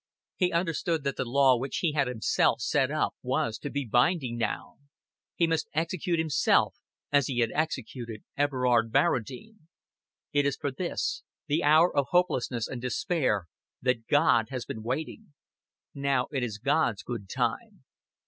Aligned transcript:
He 0.35 0.51
understood 0.51 1.03
that 1.03 1.15
the 1.15 1.25
law 1.29 1.55
which 1.55 1.77
he 1.77 1.91
had 1.91 2.07
himself 2.07 2.59
set 2.61 2.89
up 2.89 3.13
was 3.21 3.59
to 3.59 3.69
be 3.69 3.85
binding 3.85 4.35
now. 4.35 4.77
He 5.35 5.45
must 5.45 5.69
execute 5.75 6.17
himself, 6.17 6.75
as 7.11 7.27
he 7.27 7.37
had 7.37 7.51
executed 7.53 8.23
Everard 8.35 8.91
Barradine. 8.91 9.67
It 10.33 10.47
is 10.47 10.57
for 10.57 10.71
this, 10.71 11.21
the 11.45 11.61
hour 11.63 11.95
of 11.95 12.07
hopelessness 12.09 12.67
and 12.67 12.81
despair, 12.81 13.45
that 13.83 14.07
God 14.07 14.47
has 14.49 14.65
been 14.65 14.81
waiting. 14.81 15.35
Now 15.93 16.25
it 16.31 16.41
is 16.41 16.57
God's 16.57 17.03
good 17.03 17.29
time. 17.29 17.83